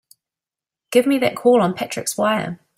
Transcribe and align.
Give 0.89 1.05
me 1.05 1.19
that 1.19 1.35
call 1.35 1.61
on 1.61 1.75
Patrick's 1.75 2.17
wire! 2.17 2.59